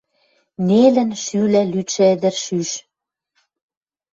[0.67, 2.71] Нелӹн шӱлӓ лӱдшӹ ӹдӹр шӱш.